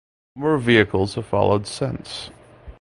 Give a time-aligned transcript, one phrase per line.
[0.35, 2.31] More vehicles have followed since.